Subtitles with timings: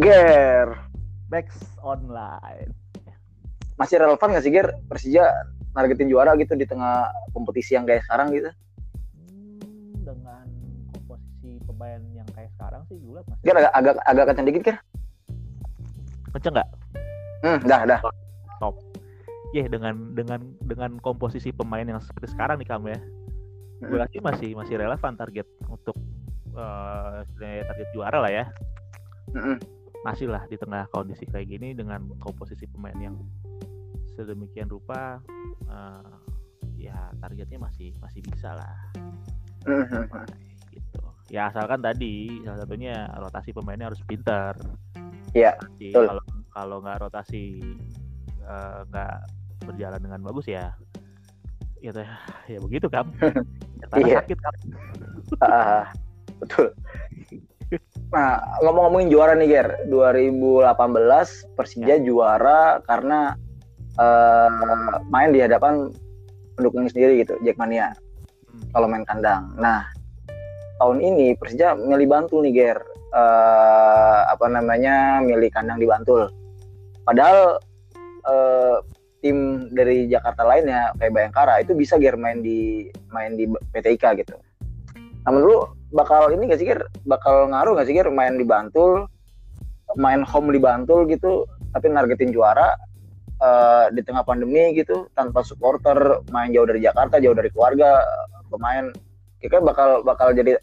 [0.00, 0.72] Ger,
[1.28, 1.52] Max
[1.84, 2.72] online.
[3.76, 5.26] masih relevan nggak sih Ger Persija
[5.76, 8.48] nargetin juara gitu di tengah kompetisi yang kayak sekarang gitu?
[9.20, 10.46] Hmm, dengan
[10.96, 14.62] komposisi pemain yang kayak sekarang sih gue liat masih Ger agak agak, agak kenceng dikit
[14.64, 14.76] Ger.
[16.32, 16.68] kenceng nggak?
[17.44, 18.00] Hmm, dah dah.
[19.52, 23.00] Ya dengan dengan dengan komposisi pemain yang seperti sekarang nih kamu ya,
[23.84, 24.00] gue Hmm.
[24.00, 25.92] rasa masih masih relevan target untuk
[27.28, 28.44] istilahnya target juara lah ya.
[29.36, 29.81] Mm-mm.
[30.02, 33.16] Masih lah di tengah kondisi kayak gini dengan komposisi pemain yang
[34.18, 35.22] sedemikian rupa,
[35.70, 36.14] eh,
[36.90, 38.76] ya targetnya masih masih bisa lah.
[40.72, 41.00] Gitu.
[41.28, 44.56] Ya asalkan tadi salah satunya rotasi pemainnya harus pintar.
[45.32, 46.08] Iya, betul.
[46.08, 47.60] kalau kalau nggak rotasi
[48.42, 49.16] eh, nggak
[49.62, 50.74] berjalan dengan bagus ya,
[51.78, 51.92] ya
[52.50, 53.06] ya begitu kan.
[53.92, 54.24] Iya.
[54.24, 54.56] sakit kan.
[55.44, 55.84] Ah,
[56.40, 56.72] betul.
[58.12, 59.68] Nah, ngomong-ngomongin juara nih, Ger.
[59.88, 63.32] 2018 Persija juara karena
[63.96, 64.48] eh,
[65.08, 65.88] main di hadapan
[66.54, 67.96] pendukung sendiri gitu, Jackmania.
[68.52, 68.68] Hmm.
[68.76, 69.48] Kalau main kandang.
[69.56, 69.88] Nah,
[70.76, 72.78] tahun ini Persija milih Bantul nih, Ger.
[73.12, 75.24] Eh, apa namanya?
[75.24, 76.28] milih kandang di Bantul.
[77.08, 77.56] Padahal
[78.28, 78.76] eh,
[79.24, 84.36] tim dari Jakarta lainnya kayak Bayangkara itu bisa Ger main di main di PTIK gitu.
[85.24, 85.56] Menurut lu
[85.92, 86.80] bakal ini gak sih Ger?
[87.04, 89.06] Bakal ngaruh gak sih Ger main di Bantul,
[90.00, 91.44] main home di Bantul gitu,
[91.76, 92.74] tapi nargetin juara
[93.38, 98.00] eh, di tengah pandemi gitu, tanpa supporter, main jauh dari Jakarta, jauh dari keluarga,
[98.48, 98.88] pemain,
[99.38, 100.56] kira bakal bakal jadi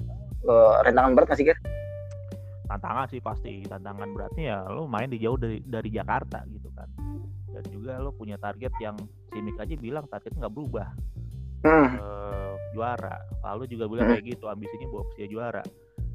[0.45, 1.57] eh, rentangan berat gak sih Ger?
[2.69, 6.85] Tantangan sih pasti tantangan beratnya ya lo main di jauh dari dari Jakarta gitu kan.
[7.49, 8.93] Dan juga lo punya target yang
[9.33, 10.89] Simic aja bilang targetnya nggak berubah.
[11.65, 13.15] Hmm, eh, juara.
[13.43, 14.15] Lalu juga bilang Hmm.
[14.15, 15.63] kayak gitu, ambisinya bawa Persija juara.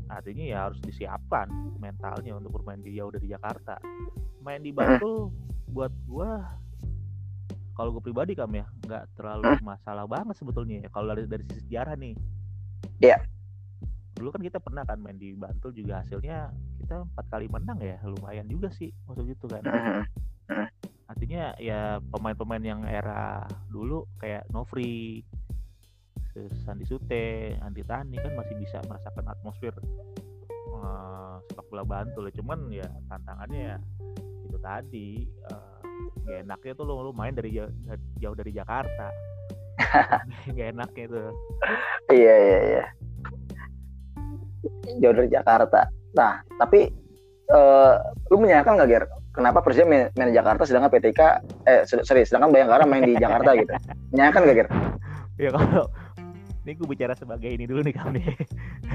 [0.09, 1.49] Artinya ya harus disiapkan
[1.81, 3.81] mentalnya untuk bermain di jauh dari Jakarta.
[4.45, 5.33] Main di Bantul
[5.73, 6.45] buat gua
[7.75, 11.67] kalau gue pribadi kam ya nggak terlalu masalah banget sebetulnya ya kalau dari dari sisi
[11.67, 12.15] sejarah nih.
[13.03, 13.19] Iya.
[14.15, 17.99] Dulu kan kita pernah kan main di Bantul juga hasilnya kita empat kali menang ya
[18.07, 19.65] lumayan juga sih maksud itu kan.
[19.67, 20.05] hmm,
[21.05, 25.21] Artinya ya pemain-pemain yang era dulu kayak Novri,
[26.65, 29.75] Sandi Sute, Andi Tani kan masih bisa merasakan atmosfer
[30.75, 32.33] eh, sepak bola Bantul.
[32.33, 32.35] ya.
[32.41, 33.79] Cuman ya tantangannya ya
[34.49, 35.79] itu tadi eh,
[36.25, 37.71] gak enaknya tuh lo, lo main dari jauh,
[38.19, 39.09] jauh dari Jakarta.
[40.57, 41.31] gak enaknya tuh.
[42.11, 42.85] Iya iya iya.
[45.05, 45.85] Jauh dari Jakarta.
[46.17, 46.89] Nah, tapi
[47.53, 47.95] eh,
[48.33, 49.05] lu menyayangkan nggak Ger?
[49.35, 51.21] Kenapa Persija main, main di Jakarta sedangkan PTK
[51.67, 53.75] eh sorry, sedangkan Bayangkara main di Jakarta gitu?
[54.15, 54.69] Menyayangkan nggak Ger?
[55.37, 55.85] Ya kalau
[56.65, 58.23] ini gue bicara sebagai ini dulu nih kami.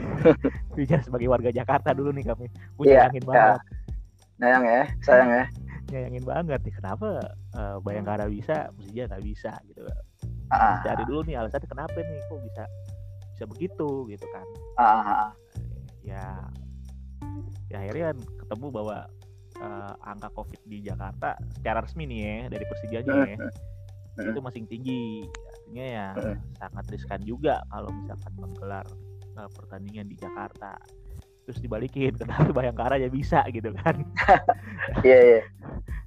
[0.80, 2.48] bicara sebagai warga Jakarta dulu nih kami.
[2.80, 3.28] Gue Iya, nyayangin ya.
[3.28, 3.62] banget.
[4.40, 5.44] Sayang ya, sayang ya.
[5.92, 7.08] nyayangin banget nih kenapa
[7.54, 9.84] eh, Bayangkara bisa Persija nggak bisa gitu
[10.50, 12.64] Ah, cari dulu nih alasannya kenapa nih kok bisa
[13.36, 14.46] bisa begitu gitu kan
[14.78, 15.32] ah, ah, ah.
[16.02, 16.26] ya
[17.70, 18.98] ya akhirnya kan ketemu bahwa
[19.60, 23.38] eh, angka covid di Jakarta secara resmi nih ya dari Persijanya ya.
[24.20, 24.36] Hmm.
[24.36, 25.04] itu masih tinggi.
[25.48, 26.08] Artinya ya
[26.60, 28.86] sangat riskan juga kalau misalkan menggelar
[29.38, 30.76] eh, pertandingan di Jakarta.
[31.48, 33.96] Terus dibalikin kenapa Bayangkara ya bisa gitu kan.
[35.06, 35.42] Iya iya.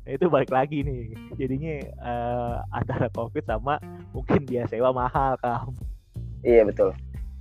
[0.02, 1.14] Nah, itu balik lagi nih.
[1.38, 3.78] Jadinya eh, antara covid sama
[4.12, 5.72] mungkin biaya sewa mahal kam
[6.42, 6.90] Iya betul.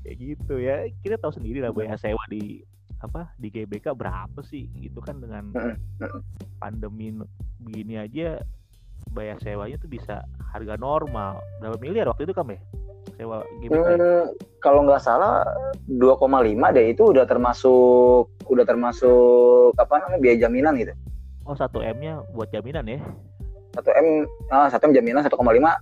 [0.06, 0.88] kayak gitu ya.
[1.02, 2.62] Kita tahu sendiri lah biaya sewa di
[3.02, 4.70] apa di GBK berapa sih?
[4.78, 5.52] Itu kan dengan
[6.62, 7.10] pandemi
[7.62, 8.38] begini aja
[9.12, 10.22] bayar sewanya tuh bisa
[10.54, 11.42] harga normal.
[11.60, 12.62] Berapa miliar waktu itu kam ya?
[13.18, 13.74] Sewa GBK?
[13.74, 14.26] Hmm,
[14.62, 15.42] kalau nggak salah
[15.90, 16.22] 2,5
[16.78, 16.86] deh.
[16.94, 20.94] Itu udah termasuk udah termasuk apa namanya biaya jaminan gitu.
[21.50, 23.02] oh 1 m nya buat jaminan ya?
[23.74, 24.08] 1 M
[24.54, 25.34] ah, 1 M jaminan 1,5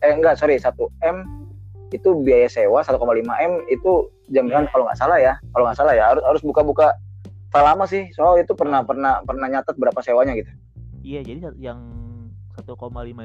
[0.06, 0.72] eh enggak sorry 1
[1.04, 1.18] M
[1.90, 2.96] itu biaya sewa 1,5
[3.28, 4.72] M itu jaminan Iya.
[4.72, 5.34] kalau nggak salah ya.
[5.52, 6.96] Kalau nggak salah ya harus harus buka-buka
[7.52, 10.52] lama sih soal itu pernah pernah pernah nyatet berapa sewanya gitu.
[11.02, 11.80] Iya jadi yang
[12.54, 12.70] 1,5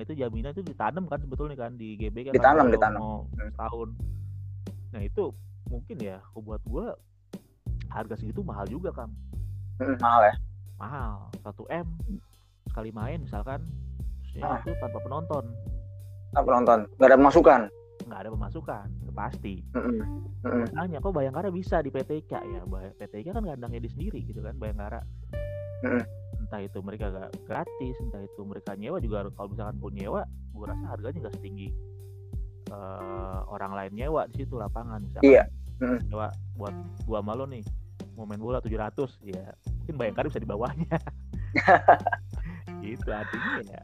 [0.00, 3.00] itu jaminan itu ditanam kan sebetulnya kan di GBK kan Ditanam, ditanam.
[3.00, 3.50] mau Hmm.
[3.50, 3.88] setahun.
[4.90, 5.24] Nah itu
[5.66, 6.94] mungkin ya buat gua
[7.90, 9.10] harga segitu mahal juga kan
[9.76, 10.34] Hmm, mahal ya?
[10.78, 11.12] Mahal.
[11.42, 11.86] 1 m
[12.70, 13.60] sekali main misalkan
[14.32, 14.58] ya Ah.
[14.60, 15.44] itu tanpa penonton.
[16.32, 17.60] Ah, penonton nggak ada masukan
[18.06, 19.54] nggak ada pemasukan itu pasti.
[20.72, 22.60] Tanya kok Bayangkara bisa di PTK ya
[23.00, 25.00] PTK kan kandangnya di sendiri gitu kan Bayangkara.
[26.40, 30.22] Entah itu mereka gak gratis entah itu mereka nyewa juga kalau misalkan pun nyewa
[30.54, 31.68] gue rasa harganya gak setinggi
[32.72, 35.28] eh, orang lain nyewa di situ lapangan misalkan.
[35.28, 35.44] Iya.
[36.08, 36.74] Nyewa buat
[37.08, 37.64] gua sama lo nih
[38.14, 38.94] mau main bola 700
[39.26, 39.50] ya
[39.80, 40.96] mungkin Bayangkara bisa di bawahnya.
[42.84, 43.82] Gitu artinya ya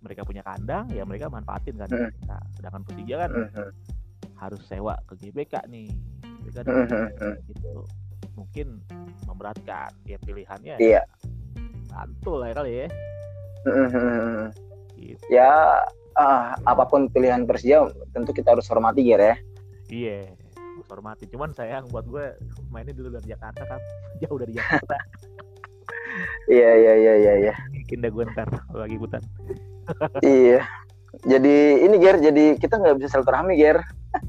[0.00, 2.10] mereka punya kandang ya mereka manfaatin kan Hmm.
[2.24, 3.68] nah, sedangkan Persija kan Mhm.
[4.34, 5.88] harus sewa ke GBK nih
[6.40, 7.32] mereka Mhm.
[7.46, 7.72] gitu
[8.32, 8.80] mungkin
[9.24, 11.04] memberatkan ya pilihannya Iya.
[11.86, 12.86] bantu lah ya kali ya
[13.60, 14.44] Mhm.
[14.96, 15.22] gitu.
[15.28, 15.50] Ya
[16.12, 19.36] ah, apa pun pilihan Persija tentu kita harus hormati Ger ya.
[19.86, 20.32] iya
[20.86, 22.34] hormati cuman sayang buat gue
[22.68, 23.80] mainnya dulu dari Jakarta kan
[24.22, 24.96] jauh dari Jakarta
[26.46, 27.54] Iya iya iya iya iya.
[27.70, 29.22] mungkin dah gue ntar lagi hutan
[30.20, 30.60] Iya.
[31.20, 33.82] Jadi ini Ger, jadi kita nggak bisa silaturahmi Ger.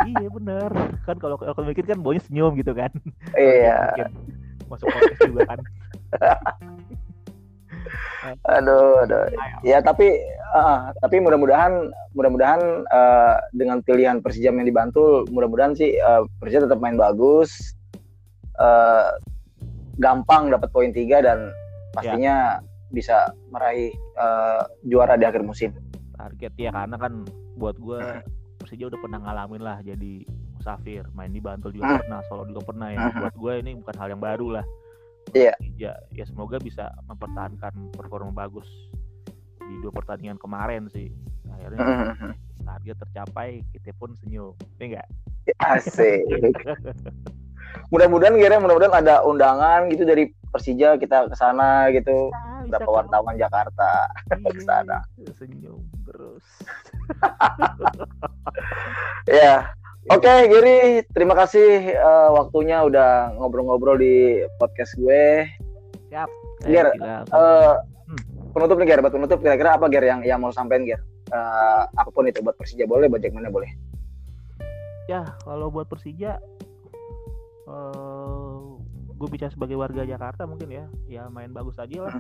[0.06, 0.70] iya bener
[1.10, 2.94] kan kalau kalau mikir kan baunya senyum gitu kan
[3.34, 3.98] Iya.
[3.98, 4.10] Mungkin
[4.70, 5.60] masuk podcast juga kan
[8.46, 9.26] Aduh, aduh.
[9.66, 10.14] Ya tapi
[10.54, 16.78] ah, tapi mudah-mudahan mudah-mudahan eh, dengan pilihan Persija yang dibantu, mudah-mudahan sih eh, Persija tetap
[16.78, 17.74] main bagus.
[18.62, 19.10] eh,
[19.98, 21.50] gampang dapat poin tiga dan
[21.98, 22.62] pastinya
[22.94, 23.90] bisa meraih
[24.22, 25.74] eh, juara di akhir musim.
[26.22, 27.26] target ya karena kan
[27.58, 27.98] buat gue.
[28.62, 30.22] Persija udah pernah ngalamin lah jadi
[30.54, 34.08] musafir main di Bantul juga pernah Solo juga pernah ya buat gue ini bukan hal
[34.14, 34.66] yang baru lah
[35.34, 35.58] Iya.
[35.58, 38.70] Persija ya semoga bisa mempertahankan performa bagus
[39.66, 41.10] di dua pertandingan kemarin sih
[41.50, 42.14] akhirnya
[42.62, 45.08] target tercapai kita pun senyum ya enggak
[45.58, 46.22] Asik.
[47.90, 52.32] Mudah-mudahan ya, mudah-mudahan ada undangan gitu dari Persija kita ke sana gitu.
[52.68, 54.08] Berapa wartawan Jakarta
[54.56, 55.04] ke sana.
[55.18, 56.44] Iya, senyum terus
[59.28, 59.72] Ya.
[60.10, 65.46] Oke, Giri, terima kasih eh, waktunya udah ngobrol-ngobrol di podcast gue.
[66.10, 66.28] siap
[66.64, 67.22] Ger, gila.
[67.24, 67.76] Eh,
[68.12, 68.20] Hmm.
[68.52, 69.00] penutup nih, Ger.
[69.00, 71.00] Buat penutup, kira-kira apa, Ger, yang yang mau sampein, Ger?
[71.30, 73.72] Eh, apa pun itu, buat Persija boleh, buat Jackmania boleh.
[75.08, 76.40] ya kalau buat Persija
[77.68, 78.58] eh
[79.22, 80.86] gue bicara sebagai warga Jakarta mungkin ya.
[81.06, 82.18] Ya main bagus aja lah.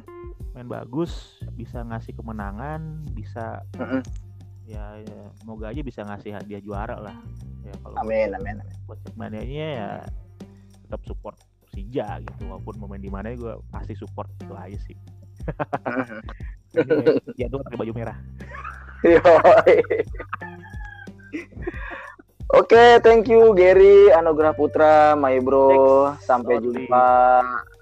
[0.53, 4.03] Main bagus bisa ngasih kemenangan bisa Mm-mm.
[4.69, 7.17] ya, ya semoga aja bisa ngasih hadiah juara lah.
[7.65, 8.77] Ya kalau Amin, amin, amin.
[8.85, 9.91] buat Jackmania-nya ya
[10.85, 12.41] tetap support Persija gitu.
[12.45, 14.97] Walaupun mau main di mana gue pasti support itu aja sih.
[17.39, 18.17] Ya tuh pakai baju merah
[22.71, 26.15] Oke, thank you Gary Anugrah Putra, my bro.
[26.23, 26.88] Sampai Sorry.
[26.88, 27.03] jumpa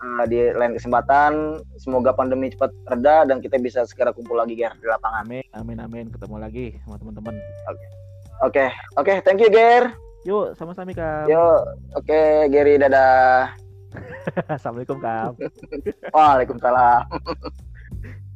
[0.02, 1.62] uh, di lain kesempatan.
[1.78, 5.30] Semoga pandemi cepat reda dan kita bisa segera kumpul lagi Ger di lapangan.
[5.30, 7.38] amin amin amin ketemu lagi sama teman-teman
[8.42, 9.94] Oke, oke, thank you Ger.
[10.26, 13.54] yuk sama-sama Kam Yo, oke Gary, dadah.
[14.58, 15.38] assalamualaikum Kam
[16.18, 17.06] Waalaikumsalam.